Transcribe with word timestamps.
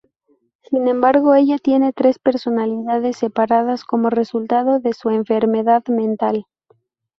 Sin 0.63 0.87
embargo, 0.87 1.35
ella 1.35 1.59
tiene 1.59 1.93
tres 1.93 2.17
personalidades 2.17 3.17
separadas 3.17 3.83
como 3.83 4.09
resultado 4.09 4.79
de 4.79 4.93
su 4.93 5.11
enfermedad 5.11 5.83
mental. 5.89 6.47